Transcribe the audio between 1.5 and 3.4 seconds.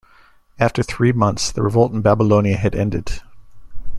the revolt in Babylonia had ended.